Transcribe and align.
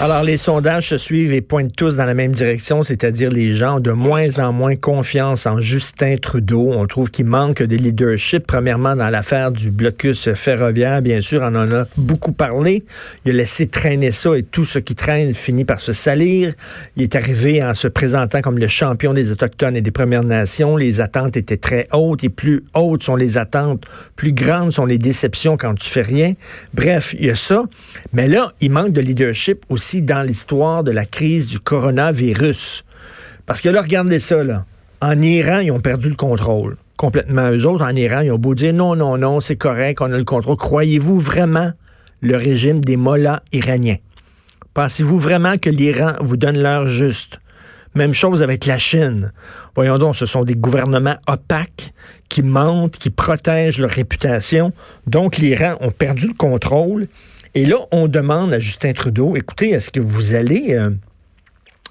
Alors, 0.00 0.24
les 0.24 0.38
sondages 0.38 0.88
se 0.88 0.98
suivent 0.98 1.32
et 1.32 1.40
pointent 1.40 1.74
tous 1.76 1.96
dans 1.96 2.04
la 2.04 2.14
même 2.14 2.32
direction, 2.32 2.82
c'est-à-dire 2.82 3.30
les 3.30 3.54
gens 3.54 3.76
ont 3.76 3.80
de 3.80 3.92
moins 3.92 4.40
en 4.40 4.52
moins 4.52 4.74
confiance 4.74 5.46
en 5.46 5.60
Justin 5.60 6.16
Trudeau. 6.16 6.72
On 6.74 6.84
trouve 6.88 7.12
qu'il 7.12 7.26
manque 7.26 7.62
de 7.62 7.76
leadership, 7.76 8.44
premièrement 8.44 8.96
dans 8.96 9.08
l'affaire 9.08 9.52
du 9.52 9.70
blocus 9.70 10.32
ferroviaire. 10.34 11.00
Bien 11.00 11.20
sûr, 11.20 11.42
on 11.42 11.54
en 11.54 11.70
a 11.72 11.86
beaucoup 11.96 12.32
parlé. 12.32 12.82
Il 13.24 13.30
a 13.30 13.34
laissé 13.34 13.68
traîner 13.68 14.10
ça 14.10 14.36
et 14.36 14.42
tout 14.42 14.64
ce 14.64 14.80
qui 14.80 14.96
traîne 14.96 15.32
finit 15.32 15.64
par 15.64 15.80
se 15.80 15.92
salir. 15.92 16.54
Il 16.96 17.04
est 17.04 17.14
arrivé 17.14 17.62
en 17.62 17.72
se 17.72 17.86
présentant 17.86 18.40
comme 18.40 18.58
le 18.58 18.68
champion 18.68 19.14
des 19.14 19.30
Autochtones 19.30 19.76
et 19.76 19.80
des 19.80 19.92
Premières 19.92 20.24
Nations. 20.24 20.76
Les 20.76 21.00
attentes 21.00 21.36
étaient 21.36 21.56
très 21.56 21.86
hautes 21.92 22.24
et 22.24 22.30
plus 22.30 22.64
hautes 22.74 23.04
sont 23.04 23.16
les 23.16 23.38
attentes, 23.38 23.84
plus 24.16 24.32
grandes 24.32 24.72
sont 24.72 24.86
les 24.86 24.98
déceptions 24.98 25.56
quand 25.56 25.76
tu 25.76 25.88
fais 25.88 26.02
rien. 26.02 26.34
Bref, 26.74 27.14
il 27.16 27.26
y 27.26 27.30
a 27.30 27.36
ça. 27.36 27.62
Mais 28.12 28.26
là, 28.26 28.52
il 28.60 28.72
manque 28.72 28.90
de 28.90 29.00
leadership 29.00 29.64
aussi 29.68 29.83
dans 30.02 30.22
l'histoire 30.22 30.84
de 30.84 30.90
la 30.90 31.04
crise 31.04 31.50
du 31.50 31.60
coronavirus. 31.60 32.84
Parce 33.46 33.60
que 33.60 33.68
là, 33.68 33.82
regardez 33.82 34.18
ça, 34.18 34.42
là. 34.42 34.64
En 35.00 35.20
Iran, 35.20 35.58
ils 35.58 35.70
ont 35.70 35.80
perdu 35.80 36.08
le 36.08 36.16
contrôle. 36.16 36.76
Complètement. 36.96 37.50
Eux 37.50 37.66
autres, 37.66 37.84
en 37.84 37.94
Iran, 37.94 38.20
ils 38.20 38.30
ont 38.32 38.38
beau 38.38 38.54
dire 38.54 38.72
non, 38.72 38.96
non, 38.96 39.18
non, 39.18 39.40
c'est 39.40 39.56
correct, 39.56 40.00
on 40.00 40.12
a 40.12 40.16
le 40.16 40.24
contrôle. 40.24 40.56
Croyez-vous 40.56 41.18
vraiment 41.18 41.72
le 42.20 42.36
régime 42.36 42.80
des 42.80 42.96
mollahs 42.96 43.42
iraniens? 43.52 43.98
Pensez-vous 44.72 45.18
vraiment 45.18 45.58
que 45.58 45.70
l'Iran 45.70 46.12
vous 46.20 46.36
donne 46.36 46.60
l'heure 46.60 46.86
juste? 46.86 47.40
Même 47.94 48.14
chose 48.14 48.42
avec 48.42 48.66
la 48.66 48.78
Chine. 48.78 49.32
Voyons 49.76 49.98
donc, 49.98 50.16
ce 50.16 50.26
sont 50.26 50.42
des 50.42 50.56
gouvernements 50.56 51.16
opaques 51.28 51.92
qui 52.28 52.42
mentent, 52.42 52.98
qui 52.98 53.10
protègent 53.10 53.78
leur 53.78 53.90
réputation. 53.90 54.72
Donc, 55.06 55.36
l'Iran 55.36 55.76
ont 55.80 55.92
perdu 55.92 56.28
le 56.28 56.34
contrôle. 56.34 57.06
Et 57.56 57.66
là, 57.66 57.76
on 57.92 58.08
demande 58.08 58.52
à 58.52 58.58
Justin 58.58 58.92
Trudeau, 58.92 59.36
écoutez, 59.36 59.70
est-ce 59.70 59.90
que 59.90 60.00
vous 60.00 60.34
allez... 60.34 60.74
Euh, 60.74 60.90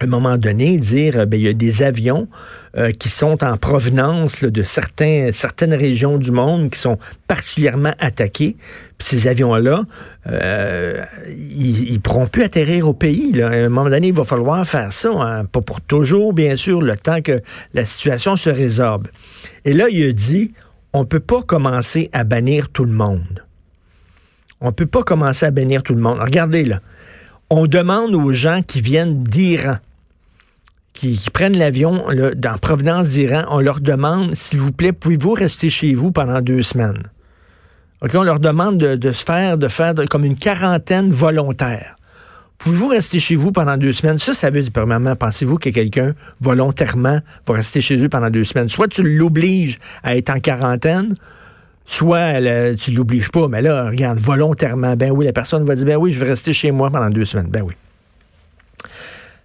à 0.01 0.05
un 0.05 0.07
moment 0.07 0.37
donné, 0.37 0.77
dire 0.77 1.19
euh, 1.19 1.25
ben, 1.25 1.39
il 1.39 1.43
y 1.43 1.47
a 1.47 1.53
des 1.53 1.83
avions 1.83 2.27
euh, 2.75 2.91
qui 2.91 3.07
sont 3.09 3.41
en 3.43 3.55
provenance 3.57 4.43
de 4.43 4.63
certaines 4.63 5.73
régions 5.73 6.17
du 6.17 6.31
monde 6.31 6.71
qui 6.71 6.79
sont 6.79 6.97
particulièrement 7.27 7.93
attaquées. 7.99 8.57
Puis 8.97 9.07
ces 9.07 9.27
avions-là, 9.27 9.83
ils, 10.25 11.93
ne 11.93 11.97
pourront 11.99 12.25
plus 12.25 12.43
atterrir 12.43 12.89
au 12.89 12.93
pays. 12.93 13.31
Là. 13.31 13.49
À 13.49 13.53
un 13.53 13.69
moment 13.69 13.89
donné, 13.89 14.07
il 14.07 14.13
va 14.13 14.25
falloir 14.25 14.65
faire 14.65 14.91
ça, 14.91 15.11
hein. 15.11 15.45
pas 15.45 15.61
pour 15.61 15.79
toujours, 15.79 16.33
bien 16.33 16.55
sûr, 16.57 16.81
le 16.81 16.97
temps 16.97 17.21
que 17.21 17.39
la 17.73 17.85
situation 17.85 18.35
se 18.35 18.49
résorbe. 18.49 19.07
Et 19.63 19.71
là, 19.71 19.85
il 19.89 20.09
a 20.09 20.11
dit, 20.11 20.51
on 20.91 21.05
peut 21.05 21.21
pas 21.21 21.43
commencer 21.43 22.09
à 22.11 22.25
bannir 22.25 22.69
tout 22.69 22.83
le 22.83 22.91
monde. 22.91 23.43
On 24.63 24.67
ne 24.67 24.71
peut 24.71 24.85
pas 24.85 25.03
commencer 25.03 25.45
à 25.45 25.51
bénir 25.51 25.83
tout 25.83 25.93
le 25.93 25.99
monde. 25.99 26.19
Regardez 26.19 26.63
là. 26.63 26.79
On 27.49 27.67
demande 27.67 28.15
aux 28.15 28.31
gens 28.31 28.61
qui 28.63 28.79
viennent 28.79 29.21
d'Iran, 29.23 29.77
qui, 30.93 31.19
prennent 31.31 31.57
l'avion 31.57 32.05
en 32.07 32.57
provenance 32.57 33.09
d'Iran, 33.09 33.43
on 33.49 33.59
leur 33.59 33.81
demande, 33.81 34.33
s'il 34.35 34.59
vous 34.59 34.71
plaît, 34.71 34.93
pouvez-vous 34.93 35.33
rester 35.33 35.69
chez 35.69 35.93
vous 35.93 36.11
pendant 36.11 36.41
deux 36.41 36.63
semaines? 36.63 37.03
on 38.13 38.23
leur 38.23 38.39
demande 38.39 38.77
de, 38.77 39.11
se 39.11 39.23
faire, 39.23 39.57
de 39.57 39.67
faire 39.67 39.93
comme 40.09 40.25
une 40.25 40.35
quarantaine 40.35 41.09
volontaire. 41.09 41.95
Pouvez-vous 42.57 42.87
rester 42.87 43.19
chez 43.19 43.35
vous 43.35 43.51
pendant 43.51 43.77
deux 43.77 43.91
semaines? 43.91 44.17
Ça, 44.17 44.33
ça 44.33 44.49
veut 44.49 44.61
dire, 44.61 44.71
premièrement, 44.73 45.15
pensez-vous 45.15 45.57
que 45.57 45.69
quelqu'un, 45.69 46.13
volontairement, 46.39 47.19
va 47.45 47.53
rester 47.53 47.81
chez 47.81 47.97
eux 48.01 48.09
pendant 48.09 48.29
deux 48.29 48.45
semaines? 48.45 48.69
Soit 48.69 48.87
tu 48.87 49.03
l'obliges 49.03 49.79
à 50.03 50.15
être 50.15 50.29
en 50.29 50.39
quarantaine, 50.39 51.15
soit 51.85 52.39
tu 52.75 52.91
ne 52.91 52.95
l'obliges 52.95 53.29
pas, 53.29 53.47
mais 53.47 53.61
là, 53.61 53.89
regarde, 53.89 54.17
volontairement, 54.19 54.95
ben 54.95 55.11
oui, 55.11 55.25
la 55.25 55.33
personne 55.33 55.65
va 55.65 55.75
dire, 55.75 55.85
ben 55.85 55.97
oui, 55.97 56.11
je 56.11 56.19
vais 56.19 56.29
rester 56.29 56.53
chez 56.53 56.71
moi 56.71 56.89
pendant 56.89 57.09
deux 57.09 57.25
semaines. 57.25 57.49
Ben 57.49 57.61
oui. 57.61 57.73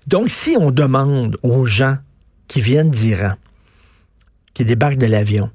Donc, 0.07 0.31
si 0.31 0.57
on 0.59 0.71
demande 0.71 1.37
aux 1.43 1.65
gens 1.65 1.99
qui 2.47 2.61
viennent 2.61 2.91
d'Iran, 2.91 3.33
qui 4.55 4.65
débarquent 4.65 4.97
de 4.97 5.07
l'avion, 5.07 5.51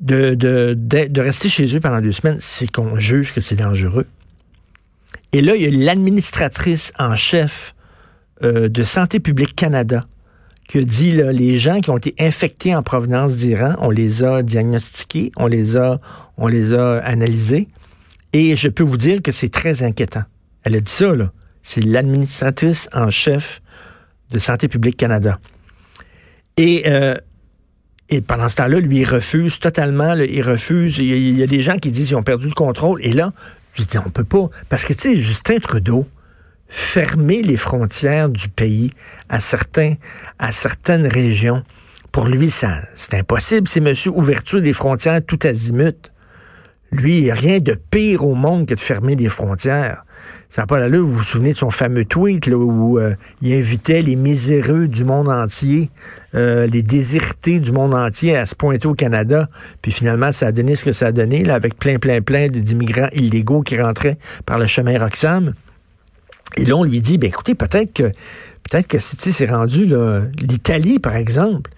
de, 0.00 0.34
de, 0.34 1.20
rester 1.20 1.48
chez 1.48 1.74
eux 1.76 1.80
pendant 1.80 2.00
deux 2.00 2.12
semaines, 2.12 2.38
c'est 2.40 2.70
qu'on 2.70 2.98
juge 2.98 3.34
que 3.34 3.40
c'est 3.40 3.56
dangereux. 3.56 4.06
Et 5.32 5.42
là, 5.42 5.54
il 5.56 5.62
y 5.62 5.66
a 5.66 5.84
l'administratrice 5.84 6.92
en 6.98 7.14
chef 7.16 7.74
euh, 8.42 8.68
de 8.68 8.82
Santé 8.82 9.20
publique 9.20 9.54
Canada 9.54 10.06
que 10.70 10.78
dit 10.78 11.10
les 11.10 11.58
gens 11.58 11.80
qui 11.80 11.90
ont 11.90 11.96
été 11.96 12.14
infectés 12.20 12.76
en 12.76 12.84
provenance 12.84 13.34
d'Iran, 13.34 13.74
on 13.80 13.90
les 13.90 14.22
a 14.22 14.44
diagnostiqués, 14.44 15.32
on 15.36 15.48
les 15.48 15.76
a, 15.76 15.98
on 16.36 16.46
les 16.46 16.72
a 16.74 16.98
analysés, 16.98 17.66
et 18.32 18.54
je 18.54 18.68
peux 18.68 18.84
vous 18.84 18.96
dire 18.96 19.20
que 19.20 19.32
c'est 19.32 19.48
très 19.48 19.82
inquiétant. 19.82 20.22
Elle 20.62 20.76
a 20.76 20.80
dit 20.80 20.92
ça, 20.92 21.16
là. 21.16 21.32
C'est 21.64 21.80
l'administratrice 21.80 22.88
en 22.92 23.10
chef 23.10 23.60
de 24.30 24.38
Santé 24.38 24.68
publique 24.68 24.96
Canada. 24.96 25.40
Et, 26.56 26.84
euh, 26.86 27.16
et 28.08 28.20
pendant 28.20 28.48
ce 28.48 28.54
temps-là, 28.56 28.78
lui, 28.78 29.00
il 29.00 29.04
refuse 29.04 29.58
totalement, 29.58 30.14
il 30.14 30.42
refuse. 30.42 30.98
Il 30.98 31.36
y, 31.36 31.42
a, 31.42 31.48
des 31.48 31.62
gens 31.62 31.78
qui 31.78 31.90
disent 31.90 32.08
qu'ils 32.08 32.16
ont 32.16 32.22
perdu 32.22 32.46
le 32.46 32.54
contrôle. 32.54 33.04
Et 33.04 33.12
là, 33.12 33.32
je 33.74 33.82
dis, 33.82 33.98
on 33.98 34.10
peut 34.10 34.22
pas. 34.22 34.48
Parce 34.68 34.84
que, 34.84 34.92
tu 34.92 35.00
sais, 35.00 35.16
Justin 35.16 35.58
Trudeau, 35.58 36.06
fermer 36.70 37.42
les 37.42 37.56
frontières 37.56 38.28
du 38.28 38.48
pays 38.48 38.92
à 39.28 39.40
certains, 39.40 39.94
à 40.38 40.52
certaines 40.52 41.06
régions. 41.06 41.62
Pour 42.12 42.28
lui, 42.28 42.50
c'est 42.50 43.14
impossible. 43.14 43.68
C'est 43.68 43.80
monsieur 43.80 44.12
ouverture 44.12 44.62
des 44.62 44.72
frontières 44.72 45.20
tout 45.24 45.38
azimut. 45.42 46.10
Lui, 46.92 47.30
rien 47.30 47.58
de 47.58 47.74
pire 47.74 48.24
au 48.24 48.34
monde 48.34 48.66
que 48.66 48.74
de 48.74 48.80
fermer 48.80 49.14
les 49.14 49.28
frontières. 49.28 50.04
Ça 50.48 50.62
n'a 50.62 50.66
pas 50.66 50.80
l'allure, 50.80 51.06
vous 51.06 51.12
vous 51.12 51.22
souvenez 51.22 51.52
de 51.52 51.56
son 51.56 51.70
fameux 51.70 52.04
tweet 52.04 52.46
là, 52.46 52.56
où 52.56 52.98
euh, 52.98 53.14
il 53.40 53.54
invitait 53.54 54.02
les 54.02 54.16
miséreux 54.16 54.88
du 54.88 55.04
monde 55.04 55.28
entier, 55.28 55.90
euh, 56.34 56.66
les 56.66 56.82
désirtés 56.82 57.60
du 57.60 57.70
monde 57.70 57.94
entier 57.94 58.36
à 58.36 58.46
se 58.46 58.56
pointer 58.56 58.88
au 58.88 58.94
Canada. 58.94 59.48
Puis 59.82 59.92
finalement, 59.92 60.32
ça 60.32 60.48
a 60.48 60.52
donné 60.52 60.74
ce 60.74 60.84
que 60.84 60.92
ça 60.92 61.06
a 61.06 61.12
donné, 61.12 61.44
là, 61.44 61.54
avec 61.54 61.78
plein, 61.78 61.98
plein, 61.98 62.20
plein 62.20 62.48
d'immigrants 62.48 63.08
illégaux 63.12 63.62
qui 63.62 63.80
rentraient 63.80 64.18
par 64.44 64.58
le 64.58 64.66
chemin 64.66 64.98
Roxham. 64.98 65.54
Et 66.56 66.64
là, 66.64 66.76
on 66.76 66.84
lui 66.84 67.00
dit, 67.00 67.18
ben 67.18 67.28
écoutez, 67.28 67.54
peut-être 67.54 67.92
que 67.92 68.12
peut-être 68.62 68.86
que 68.86 68.98
c'est 68.98 69.46
rendu 69.46 69.88
l'Italie, 70.40 70.98
par 70.98 71.16
exemple. 71.16 71.70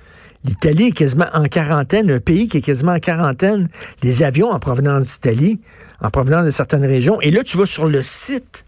L'Italie 0.44 0.88
est 0.88 0.92
quasiment 0.92 1.28
en 1.34 1.44
quarantaine, 1.44 2.10
un 2.10 2.18
pays 2.18 2.48
qui 2.48 2.58
est 2.58 2.62
quasiment 2.62 2.92
en 2.92 2.98
quarantaine. 2.98 3.68
Les 4.02 4.24
avions 4.24 4.50
en 4.50 4.58
provenance 4.58 5.04
d'Italie, 5.04 5.60
en 6.00 6.10
provenance 6.10 6.44
de 6.44 6.50
certaines 6.50 6.84
régions. 6.84 7.20
Et 7.20 7.30
là, 7.30 7.44
tu 7.44 7.56
vas 7.56 7.66
sur 7.66 7.86
le 7.86 8.02
site 8.02 8.64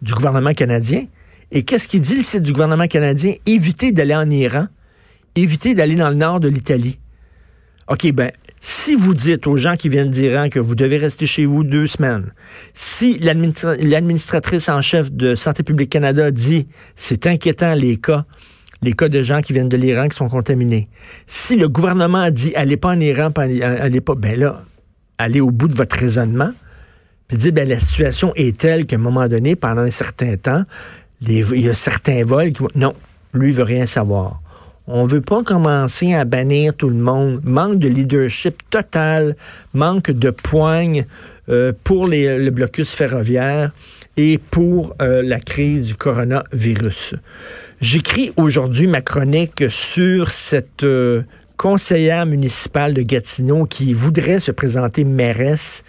du 0.00 0.14
gouvernement 0.14 0.54
canadien. 0.54 1.04
Et 1.50 1.64
qu'est-ce 1.64 1.86
qu'il 1.86 2.00
dit, 2.00 2.16
le 2.16 2.22
site 2.22 2.42
du 2.42 2.52
gouvernement 2.52 2.86
canadien? 2.86 3.34
Évitez 3.44 3.92
d'aller 3.92 4.14
en 4.14 4.30
Iran. 4.30 4.68
Évitez 5.34 5.74
d'aller 5.74 5.96
dans 5.96 6.08
le 6.08 6.14
nord 6.14 6.40
de 6.40 6.48
l'Italie. 6.48 6.98
OK, 7.88 8.10
ben, 8.12 8.32
si 8.60 8.94
vous 8.94 9.14
dites 9.14 9.46
aux 9.46 9.56
gens 9.56 9.76
qui 9.76 9.88
viennent 9.88 10.10
d'Iran 10.10 10.48
que 10.48 10.58
vous 10.58 10.74
devez 10.74 10.98
rester 10.98 11.26
chez 11.26 11.44
vous 11.44 11.64
deux 11.64 11.86
semaines, 11.86 12.32
si 12.74 13.18
l'administratrice 13.18 14.68
en 14.68 14.82
chef 14.82 15.12
de 15.12 15.34
Santé 15.34 15.62
publique 15.62 15.90
Canada 15.90 16.30
dit 16.30 16.66
c'est 16.96 17.26
inquiétant 17.26 17.74
les 17.74 17.96
cas, 17.96 18.24
les 18.82 18.92
cas 18.92 19.08
de 19.08 19.22
gens 19.22 19.40
qui 19.40 19.52
viennent 19.52 19.68
de 19.68 19.76
l'Iran 19.76 20.08
qui 20.08 20.16
sont 20.16 20.28
contaminés, 20.28 20.88
si 21.26 21.56
le 21.56 21.68
gouvernement 21.68 22.30
dit 22.30 22.54
allez 22.54 22.76
pas 22.76 22.90
en 22.90 23.00
Iran, 23.00 23.30
allez 23.36 24.00
pas, 24.00 24.14
ben 24.14 24.38
là, 24.38 24.62
allez 25.18 25.40
au 25.40 25.50
bout 25.50 25.68
de 25.68 25.74
votre 25.74 25.96
raisonnement, 25.96 26.52
puis 27.26 27.36
dit 27.36 27.52
ben 27.52 27.68
la 27.68 27.78
situation 27.78 28.32
est 28.36 28.56
telle 28.56 28.86
qu'à 28.86 28.96
un 28.96 29.00
moment 29.00 29.28
donné, 29.28 29.56
pendant 29.56 29.82
un 29.82 29.90
certain 29.90 30.36
temps, 30.36 30.64
il 31.20 31.60
y 31.60 31.68
a 31.68 31.74
certains 31.74 32.24
vols 32.24 32.52
qui 32.52 32.62
vont... 32.62 32.68
Non, 32.74 32.94
lui, 33.34 33.50
il 33.50 33.56
veut 33.56 33.64
rien 33.64 33.86
savoir. 33.86 34.40
On 34.90 35.04
veut 35.04 35.20
pas 35.20 35.42
commencer 35.42 36.14
à 36.14 36.24
bannir 36.24 36.72
tout 36.74 36.88
le 36.88 36.96
monde. 36.96 37.42
Manque 37.44 37.78
de 37.78 37.88
leadership 37.88 38.62
total, 38.70 39.36
manque 39.74 40.10
de 40.10 40.30
poigne 40.30 41.04
euh, 41.50 41.74
pour 41.84 42.06
le 42.06 42.48
blocus 42.48 42.94
ferroviaire 42.94 43.72
et 44.16 44.38
pour 44.38 44.96
euh, 45.02 45.22
la 45.22 45.40
crise 45.40 45.84
du 45.84 45.94
coronavirus. 45.94 47.16
J'écris 47.82 48.32
aujourd'hui 48.36 48.86
ma 48.86 49.02
chronique 49.02 49.64
sur 49.68 50.30
cette 50.30 50.84
euh, 50.84 51.22
conseillère 51.58 52.24
municipale 52.24 52.94
de 52.94 53.02
Gatineau 53.02 53.66
qui 53.66 53.92
voudrait 53.92 54.40
se 54.40 54.52
présenter 54.52 55.04
mairesse 55.04 55.84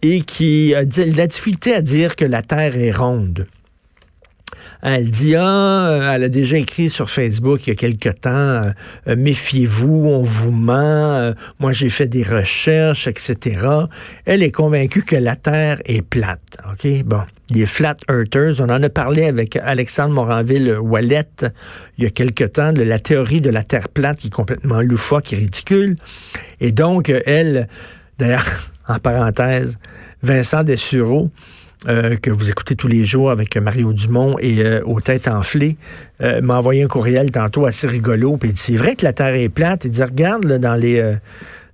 et 0.00 0.22
qui 0.22 0.76
a 0.76 0.82
la 0.82 1.26
difficulté 1.26 1.74
à 1.74 1.80
dire 1.80 2.14
que 2.14 2.24
la 2.24 2.42
Terre 2.42 2.76
est 2.76 2.92
ronde. 2.92 3.48
Elle 4.82 5.10
dit, 5.10 5.34
ah, 5.36 6.12
elle 6.14 6.24
a 6.24 6.28
déjà 6.28 6.58
écrit 6.58 6.88
sur 6.88 7.10
Facebook 7.10 7.66
il 7.66 7.70
y 7.70 7.72
a 7.72 7.76
quelque 7.76 8.08
temps, 8.08 8.30
euh, 8.30 8.70
euh, 9.08 9.16
méfiez-vous, 9.16 10.06
on 10.06 10.22
vous 10.22 10.50
ment, 10.50 11.16
euh, 11.16 11.32
moi 11.58 11.72
j'ai 11.72 11.90
fait 11.90 12.06
des 12.06 12.22
recherches, 12.22 13.06
etc. 13.06 13.60
Elle 14.24 14.42
est 14.42 14.50
convaincue 14.52 15.02
que 15.02 15.16
la 15.16 15.36
Terre 15.36 15.80
est 15.84 16.02
plate. 16.02 16.58
OK? 16.70 17.04
Bon. 17.04 17.22
Les 17.50 17.66
flat 17.66 17.96
earthers, 18.08 18.60
on 18.60 18.70
en 18.70 18.82
a 18.82 18.88
parlé 18.88 19.24
avec 19.24 19.56
Alexandre 19.56 20.14
Moranville-Wallet 20.14 21.28
il 21.98 22.04
y 22.04 22.06
a 22.06 22.10
quelque 22.10 22.44
temps 22.44 22.72
de 22.72 22.82
la 22.82 22.98
théorie 22.98 23.42
de 23.42 23.50
la 23.50 23.62
Terre 23.62 23.90
plate 23.90 24.20
qui 24.20 24.28
est 24.28 24.30
complètement 24.30 24.80
loufoque 24.80 25.32
et 25.34 25.36
ridicule. 25.36 25.96
Et 26.60 26.70
donc, 26.70 27.12
elle, 27.26 27.68
d'ailleurs, 28.18 28.46
en 28.88 28.98
parenthèse, 28.98 29.76
Vincent 30.22 30.64
Dessureau, 30.64 31.30
euh, 31.88 32.16
que 32.16 32.30
vous 32.30 32.48
écoutez 32.48 32.76
tous 32.76 32.88
les 32.88 33.04
jours 33.04 33.30
avec 33.30 33.56
Mario 33.56 33.92
Dumont 33.92 34.36
et 34.38 34.64
euh, 34.64 34.82
aux 34.84 35.00
têtes 35.00 35.28
enflées, 35.28 35.76
euh, 36.22 36.40
m'a 36.40 36.56
envoyé 36.56 36.82
un 36.82 36.88
courriel 36.88 37.30
tantôt 37.30 37.66
assez 37.66 37.86
rigolo. 37.86 38.36
Puis 38.36 38.50
il 38.50 38.52
dit 38.54 38.60
c'est 38.60 38.76
vrai 38.76 38.96
que 38.96 39.04
la 39.04 39.12
Terre 39.12 39.34
est 39.34 39.48
plate. 39.48 39.84
Il 39.84 39.90
dit 39.90 40.02
regarde 40.02 40.44
là, 40.44 40.58
dans 40.58 40.76
les 40.76 41.16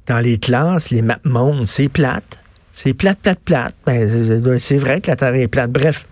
dans 0.07 0.19
les 0.19 0.39
classes, 0.39 0.91
les 0.91 1.03
maps 1.03 1.21
mondes, 1.25 1.69
c'est 1.69 1.89
plate. 1.89 2.39
C'est 2.73 2.95
plate, 2.95 3.19
plate, 3.21 3.41
plate. 3.45 3.75
Ben, 3.87 4.59
c'est 4.59 4.79
vrai 4.79 5.01
que 5.01 5.09
la 5.09 5.17
Terre 5.17 5.35
est 5.35 5.49
plate. 5.49 5.71
Bref. 5.71 6.07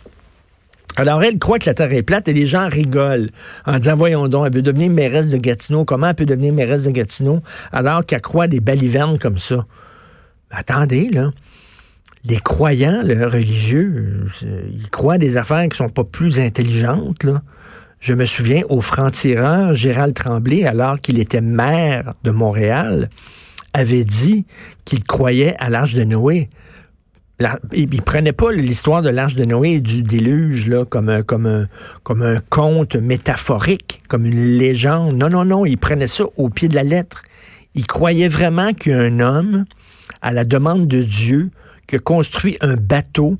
Alors, 0.96 1.22
elle 1.22 1.38
croit 1.38 1.58
que 1.58 1.66
la 1.66 1.74
Terre 1.74 1.92
est 1.92 2.02
plate 2.02 2.28
et 2.28 2.32
les 2.32 2.46
gens 2.46 2.68
rigolent 2.68 3.30
en 3.66 3.78
disant, 3.78 3.96
voyons 3.96 4.28
donc, 4.28 4.46
elle 4.46 4.54
veut 4.54 4.62
devenir 4.62 4.90
mairesse 4.90 5.28
de 5.28 5.36
Gatineau. 5.36 5.84
Comment 5.84 6.08
elle 6.08 6.14
peut 6.14 6.26
devenir 6.26 6.52
mairesse 6.52 6.84
de 6.84 6.90
Gatineau 6.90 7.40
alors 7.72 8.04
qu'elle 8.04 8.20
croit 8.20 8.48
des 8.48 8.60
balivernes 8.60 9.18
comme 9.18 9.38
ça? 9.38 9.64
Attendez, 10.50 11.08
là 11.10 11.30
les 12.24 12.38
croyants 12.38 13.02
les 13.02 13.24
religieux, 13.24 14.26
euh, 14.42 14.62
ils 14.72 14.90
croient 14.90 15.18
des 15.18 15.36
affaires 15.36 15.68
qui 15.68 15.76
sont 15.76 15.88
pas 15.88 16.04
plus 16.04 16.40
intelligentes. 16.40 17.26
Je 18.00 18.14
me 18.14 18.26
souviens 18.26 18.62
au 18.68 18.80
franc-tireur, 18.80 19.74
Gérald 19.74 20.14
Tremblay, 20.14 20.64
alors 20.64 21.00
qu'il 21.00 21.18
était 21.18 21.40
maire 21.40 22.14
de 22.24 22.30
Montréal, 22.30 23.10
avait 23.72 24.04
dit 24.04 24.46
qu'il 24.84 25.04
croyait 25.04 25.56
à 25.58 25.68
l'Arche 25.68 25.94
de 25.94 26.04
Noé. 26.04 26.48
il, 27.72 28.02
prenait 28.02 28.32
pas 28.32 28.52
l'histoire 28.52 29.02
de 29.02 29.10
l'Arche 29.10 29.34
de 29.34 29.44
Noé 29.44 29.74
et 29.74 29.80
du 29.80 30.02
déluge 30.02 30.68
là, 30.68 30.84
comme, 30.84 31.24
comme 31.24 32.22
un 32.22 32.40
conte 32.48 32.96
métaphorique, 32.96 34.00
comme 34.08 34.26
une 34.26 34.58
légende. 34.58 35.16
Non, 35.16 35.28
non, 35.28 35.44
non, 35.44 35.66
il 35.66 35.78
prenait 35.78 36.08
ça 36.08 36.24
au 36.36 36.50
pied 36.50 36.68
de 36.68 36.74
la 36.74 36.84
lettre. 36.84 37.22
Il 37.74 37.86
croyait 37.86 38.28
vraiment 38.28 38.72
qu'un 38.72 39.20
homme, 39.20 39.64
à 40.22 40.32
la 40.32 40.44
demande 40.44 40.86
de 40.86 41.02
Dieu, 41.02 41.50
qui 41.88 41.98
construit 41.98 42.56
un 42.60 42.76
bateau 42.76 43.36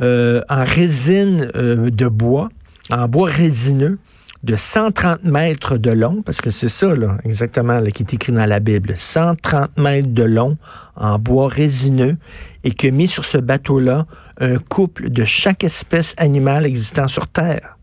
euh, 0.00 0.42
en 0.48 0.64
résine 0.64 1.50
euh, 1.54 1.90
de 1.90 2.08
bois, 2.08 2.48
en 2.90 3.06
bois 3.06 3.28
résineux, 3.30 3.98
de 4.42 4.56
130 4.56 5.24
mètres 5.24 5.76
de 5.76 5.90
long, 5.90 6.22
parce 6.22 6.40
que 6.40 6.50
c'est 6.50 6.68
ça, 6.68 6.94
là, 6.94 7.18
exactement, 7.24 7.82
qui 7.82 8.02
est 8.02 8.14
écrit 8.14 8.32
dans 8.32 8.46
la 8.46 8.60
Bible. 8.60 8.94
130 8.96 9.76
mètres 9.76 10.12
de 10.12 10.22
long, 10.22 10.56
en 10.94 11.18
bois 11.18 11.48
résineux, 11.48 12.16
et 12.64 12.70
qui 12.72 12.88
a 12.88 12.90
mis 12.90 13.08
sur 13.08 13.24
ce 13.24 13.38
bateau-là 13.38 14.06
un 14.38 14.58
couple 14.58 15.10
de 15.10 15.24
chaque 15.24 15.64
espèce 15.64 16.14
animale 16.18 16.66
existant 16.66 17.08
sur 17.08 17.28
Terre. 17.28 17.78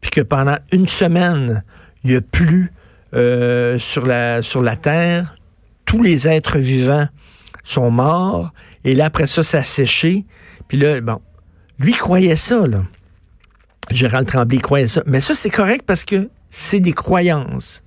Puis 0.00 0.10
que 0.10 0.20
pendant 0.20 0.56
une 0.72 0.88
semaine, 0.88 1.64
il 2.02 2.10
n'y 2.10 2.16
a 2.16 2.20
plus 2.20 2.72
euh, 3.14 3.78
sur 3.78 4.06
la 4.06 4.76
Terre, 4.80 5.36
tous 5.84 6.02
les 6.02 6.28
êtres 6.28 6.58
vivants 6.58 7.08
sont 7.62 7.90
morts 7.90 8.52
et 8.84 8.94
là, 8.94 9.06
après 9.06 9.26
ça, 9.26 9.42
ça 9.42 9.58
a 9.58 9.64
séché. 9.64 10.24
Puis 10.68 10.78
là, 10.78 11.00
bon, 11.00 11.20
lui 11.78 11.92
croyait 11.92 12.36
ça, 12.36 12.66
là. 12.66 12.84
Gérald 13.90 14.26
Tremblay 14.26 14.58
croyait 14.58 14.88
ça. 14.88 15.02
Mais 15.06 15.20
ça, 15.20 15.34
c'est 15.34 15.50
correct 15.50 15.82
parce 15.86 16.04
que 16.04 16.28
c'est 16.50 16.80
des 16.80 16.92
croyances. 16.92 17.82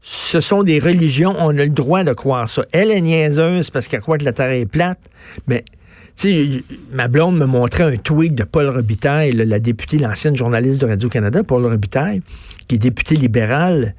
Ce 0.00 0.40
sont 0.40 0.62
des 0.62 0.78
religions, 0.78 1.34
on 1.38 1.50
a 1.50 1.64
le 1.64 1.70
droit 1.70 2.04
de 2.04 2.12
croire 2.12 2.48
ça. 2.48 2.62
Elle 2.72 2.90
est 2.90 3.00
niaiseuse 3.00 3.70
parce 3.70 3.88
qu'elle 3.88 4.00
croit 4.00 4.18
que 4.18 4.24
la 4.24 4.32
Terre 4.32 4.50
est 4.50 4.66
plate, 4.66 5.00
mais 5.46 5.64
tu 6.16 6.28
sais, 6.28 6.64
ma 6.92 7.08
blonde 7.08 7.38
me 7.38 7.46
montrait 7.46 7.84
un 7.84 7.96
tweet 7.96 8.34
de 8.34 8.44
Paul 8.44 8.68
Robitaille, 8.68 9.32
la 9.32 9.58
députée, 9.58 9.98
l'ancienne 9.98 10.36
journaliste 10.36 10.80
de 10.80 10.86
Radio-Canada, 10.86 11.42
Paul 11.42 11.64
Robitaille, 11.64 12.22
qui 12.68 12.76
est 12.76 12.78
député 12.78 13.16
libéral. 13.16 13.94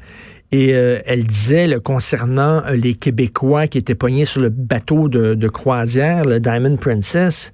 Et 0.52 0.74
euh, 0.74 1.00
elle 1.06 1.26
disait 1.26 1.78
concernant 1.84 2.64
euh, 2.66 2.76
les 2.76 2.94
Québécois 2.94 3.68
qui 3.68 3.78
étaient 3.78 3.96
poignés 3.96 4.26
sur 4.26 4.42
le 4.42 4.50
bateau 4.50 5.10
de, 5.10 5.48
croisière, 5.48 6.24
le 6.24 6.40
Diamond 6.40 6.78
Princess, 6.78 7.52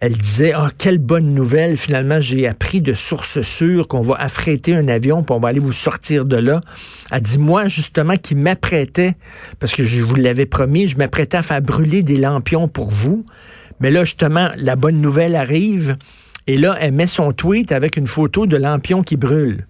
elle 0.00 0.16
disait 0.16 0.52
Ah, 0.54 0.68
quelle 0.76 0.98
bonne 0.98 1.34
nouvelle, 1.34 1.76
finalement, 1.76 2.20
j'ai 2.20 2.46
appris 2.46 2.80
de 2.80 2.94
sources 2.94 3.42
sûres 3.42 3.88
qu'on 3.88 4.00
va 4.00 4.14
affréter 4.16 4.74
un 4.74 4.88
avion, 4.88 5.22
puis 5.22 5.34
on 5.34 5.40
va 5.40 5.48
aller 5.48 5.60
vous 5.60 5.72
sortir 5.72 6.24
de 6.24 6.36
là. 6.36 6.60
Elle 7.10 7.20
dit 7.20 7.38
Moi, 7.38 7.68
justement, 7.68 8.16
qui 8.16 8.34
m'apprêtais, 8.34 9.14
parce 9.58 9.74
que 9.74 9.84
je 9.84 10.02
vous 10.02 10.16
l'avais 10.16 10.46
promis, 10.46 10.88
je 10.88 10.96
m'apprêtais 10.96 11.36
à 11.36 11.42
faire 11.42 11.62
brûler 11.62 12.02
des 12.02 12.16
lampions 12.16 12.68
pour 12.68 12.90
vous. 12.90 13.24
Mais 13.80 13.90
là, 13.90 14.04
justement, 14.04 14.50
la 14.56 14.76
bonne 14.76 15.00
nouvelle 15.00 15.36
arrive. 15.36 15.96
Et 16.46 16.56
là, 16.56 16.76
elle 16.80 16.92
met 16.92 17.06
son 17.06 17.32
tweet 17.32 17.72
avec 17.72 17.96
une 17.96 18.06
photo 18.06 18.46
de 18.46 18.56
lampion 18.56 19.02
qui 19.02 19.16
brûle. 19.16 19.66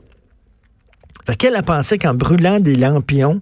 Fait 1.26 1.36
qu'elle 1.36 1.56
a 1.56 1.62
pensé 1.62 1.98
qu'en 1.98 2.14
brûlant 2.14 2.60
des 2.60 2.76
lampions, 2.76 3.40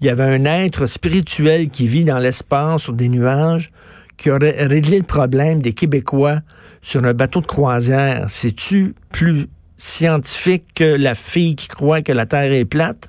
il 0.00 0.06
y 0.06 0.10
avait 0.10 0.24
un 0.24 0.44
être 0.44 0.86
spirituel 0.86 1.70
qui 1.70 1.86
vit 1.86 2.04
dans 2.04 2.18
l'espace 2.18 2.82
sur 2.82 2.92
des 2.92 3.08
nuages 3.08 3.72
qui 4.16 4.30
aurait 4.30 4.66
réglé 4.66 4.98
le 4.98 5.04
problème 5.04 5.60
des 5.60 5.72
Québécois 5.72 6.40
sur 6.82 7.04
un 7.04 7.14
bateau 7.14 7.40
de 7.40 7.46
croisière. 7.46 8.26
C'est-tu 8.28 8.94
plus 9.10 9.46
scientifique 9.78 10.64
que 10.74 10.96
la 10.96 11.14
fille 11.14 11.56
qui 11.56 11.68
croit 11.68 12.02
que 12.02 12.12
la 12.12 12.26
Terre 12.26 12.52
est 12.52 12.64
plate? 12.64 13.08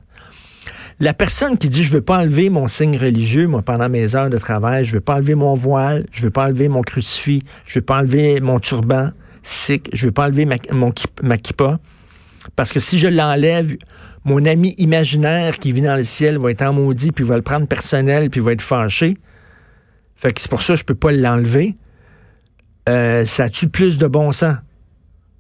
La 1.00 1.13
personne 1.13 1.57
qui 1.57 1.69
dit 1.69 1.83
je 1.83 1.91
veux 1.91 2.01
pas 2.01 2.19
enlever 2.19 2.50
mon 2.50 2.68
signe 2.68 2.97
religieux, 2.97 3.47
moi, 3.47 3.62
pendant 3.62 3.89
mes 3.89 4.15
heures 4.15 4.30
de 4.30 4.38
travail, 4.38 4.86
je 4.86 4.94
veux 4.94 5.01
pas 5.01 5.15
enlever 5.15 5.36
mon 5.36 5.56
voile, 5.56 6.06
je 6.12 6.24
veux 6.24 6.30
pas 6.30 6.45
enlever 6.45 6.68
mon 6.68 6.81
crucifix, 6.81 7.41
je 7.65 7.80
veux 7.80 7.86
pas 7.86 8.00
enlever 8.00 8.41
mon 8.41 8.59
turban 8.59 9.12
sikh, 9.41 9.89
je 9.94 10.07
veux 10.07 10.12
pas 10.12 10.25
enlever 10.25 10.45
ma, 10.45 10.56
mon, 10.71 10.91
ma 11.24 11.38
kippa, 11.38 11.80
parce 12.56 12.72
que 12.72 12.80
si 12.80 13.00
je 13.00 13.07
l'enlève, 13.07 13.75
mon 14.25 14.46
ami 14.46 14.75
imaginaire 14.78 15.60
qui 15.60 15.72
vit 15.72 15.81
dans 15.81 15.96
le 15.96 16.04
ciel 16.04 16.38
va 16.38 16.51
être 16.51 16.62
en 16.62 16.74
maudit, 16.74 17.12
puis 17.12 17.24
va 17.24 17.36
le 17.36 17.42
prendre 17.42 17.68
personnel, 17.68 18.30
puis 18.30 18.42
va 18.42 18.51
être 18.54 18.62
fâché. 18.62 19.18
Fait 20.16 20.34
que 20.34 20.42
c'est 20.42 20.50
pour 20.50 20.62
ça 20.62 20.74
que 20.74 20.80
je 20.80 20.84
peux 20.84 20.96
pas 20.96 21.12
l'enlever. 21.12 21.78
Euh, 22.90 23.25
ça 23.25 23.50
tue 23.50 23.69
plus 23.69 23.98
de 23.98 24.07
bon 24.07 24.31
sens. 24.31 24.56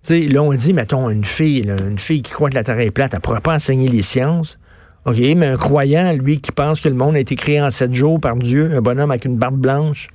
sais, 0.03 0.21
là, 0.21 0.41
on 0.41 0.53
dit, 0.53 0.73
mettons, 0.73 1.09
une 1.09 1.25
fille, 1.25 1.67
une 1.67 1.99
fille 1.99 2.21
qui 2.21 2.31
croit 2.31 2.49
que 2.49 2.55
la 2.55 2.63
Terre 2.63 2.79
est 2.79 2.91
plate, 2.91 3.13
elle 3.13 3.19
pourra 3.19 3.41
pas 3.41 3.55
enseigner 3.55 3.89
les 3.89 4.01
sciences. 4.01 4.57
OK, 5.05 5.17
mais 5.17 5.47
un 5.47 5.57
croyant, 5.57 6.13
lui, 6.13 6.39
qui 6.39 6.51
pense 6.51 6.81
que 6.81 6.89
le 6.89 6.95
monde 6.95 7.15
a 7.15 7.19
été 7.19 7.35
créé 7.35 7.61
en 7.61 7.71
sept 7.71 7.93
jours 7.93 8.19
par 8.19 8.35
Dieu, 8.35 8.75
un 8.75 8.81
bonhomme 8.81 9.11
avec 9.11 9.25
une 9.25 9.37
barbe 9.37 9.59
blanche, 9.59 10.09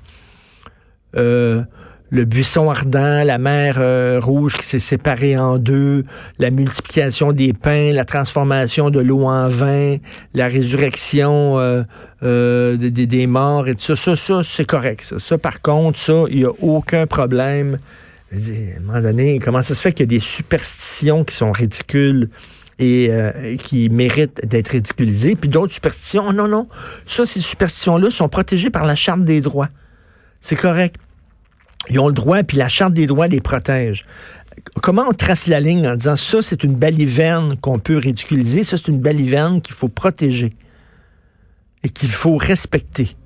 euh, 1.16 1.64
le 2.10 2.24
buisson 2.24 2.70
ardent, 2.70 3.24
la 3.24 3.38
mer 3.38 3.76
euh, 3.78 4.20
rouge 4.22 4.56
qui 4.56 4.64
s'est 4.64 4.78
séparée 4.78 5.36
en 5.36 5.58
deux, 5.58 6.04
la 6.38 6.50
multiplication 6.50 7.32
des 7.32 7.52
pains, 7.52 7.92
la 7.92 8.04
transformation 8.04 8.90
de 8.90 9.00
l'eau 9.00 9.24
en 9.24 9.48
vin, 9.48 9.96
la 10.34 10.48
résurrection 10.48 11.58
euh, 11.58 11.82
euh, 12.22 12.76
des, 12.76 13.26
morts 13.26 13.68
et 13.68 13.74
tout 13.74 13.82
ça. 13.82 13.96
Ça, 13.96 14.16
ça 14.16 14.42
c'est 14.42 14.66
correct. 14.66 15.14
Ça. 15.18 15.38
par 15.38 15.60
contre, 15.60 15.98
ça, 15.98 16.24
il 16.30 16.38
n'y 16.38 16.44
a 16.44 16.52
aucun 16.60 17.06
problème. 17.06 17.78
à 18.32 18.36
un 18.36 18.80
moment 18.80 19.00
donné, 19.00 19.38
comment 19.38 19.62
ça 19.62 19.74
se 19.74 19.80
fait 19.80 19.92
qu'il 19.92 20.04
y 20.04 20.08
a 20.08 20.14
des 20.14 20.20
superstitions 20.20 21.24
qui 21.24 21.34
sont 21.34 21.52
ridicules? 21.52 22.28
et 22.80 23.08
qui 23.62 23.88
méritent 23.88 24.44
d'être 24.44 24.70
ridiculisées, 24.70 25.36
puis 25.36 25.48
d'autres 25.48 25.72
superstitions, 25.72 26.32
non, 26.32 26.48
non, 26.48 26.66
ça, 27.06 27.24
ces 27.24 27.38
superstitions-là 27.38 28.10
sont 28.10 28.28
protégées 28.28 28.68
par 28.68 28.84
la 28.84 28.96
Charte 28.96 29.22
des 29.22 29.40
droits. 29.40 29.68
C'est 30.40 30.56
correct. 30.56 30.96
Ils 31.90 31.98
ont 31.98 32.08
le 32.08 32.14
droit, 32.14 32.42
puis 32.42 32.56
la 32.56 32.68
Charte 32.68 32.94
des 32.94 33.06
droits 33.06 33.26
les 33.26 33.40
protège. 33.40 34.04
Comment 34.82 35.04
on 35.08 35.12
trace 35.12 35.46
la 35.46 35.60
ligne 35.60 35.86
en 35.86 35.96
disant 35.96 36.16
ça, 36.16 36.42
c'est 36.42 36.64
une 36.64 36.74
baliverne 36.74 37.56
qu'on 37.56 37.78
peut 37.78 37.98
ridiculiser, 37.98 38.64
ça, 38.64 38.76
c'est 38.76 38.88
une 38.88 39.00
baliverne 39.00 39.60
qu'il 39.60 39.74
faut 39.74 39.88
protéger 39.88 40.54
et 41.82 41.88
qu'il 41.88 42.10
faut 42.10 42.36
respecter? 42.36 43.16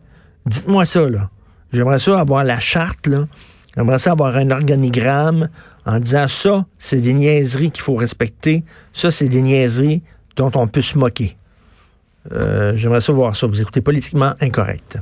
Dites-moi 0.47 0.85
ça, 0.85 1.09
là. 1.09 1.31
J'aimerais 1.73 1.99
ça 1.99 2.19
avoir 2.19 2.45
la 2.45 2.59
charte, 2.59 3.07
là. 3.07 3.29
J'aimerais 3.77 3.99
ça 3.99 4.13
avoir 4.13 4.37
un 4.37 4.51
organigramme 4.51 5.49
en 5.87 6.01
disant 6.01 6.27
ça, 6.29 6.67
c'est 6.79 7.01
des 7.01 7.13
niaiseries 7.13 7.71
qu'il 7.71 7.83
faut 7.83 7.95
respecter. 7.95 8.65
Ça, 8.93 9.11
c'est 9.11 9.29
des 9.29 9.41
niaiseries 9.41 10.03
dont 10.37 10.51
on 10.55 10.67
peut 10.67 10.83
se 10.83 10.99
moquer. 10.99 11.37
Euh, 12.33 12.77
j'aimerais 12.77 13.01
ça 13.01 13.13
voir 13.13 13.37
ça. 13.37 13.47
Vous 13.47 13.61
écoutez 13.61 13.81
politiquement 13.81 14.35
incorrect. 14.41 14.99